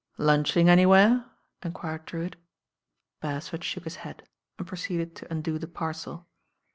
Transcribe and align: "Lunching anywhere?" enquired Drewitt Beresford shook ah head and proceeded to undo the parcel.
"Lunching 0.17 0.67
anywhere?" 0.67 1.25
enquired 1.61 2.07
Drewitt 2.07 2.35
Beresford 3.21 3.63
shook 3.63 3.85
ah 3.85 3.91
head 3.99 4.27
and 4.57 4.65
proceeded 4.65 5.15
to 5.17 5.31
undo 5.31 5.59
the 5.59 5.67
parcel. 5.67 6.27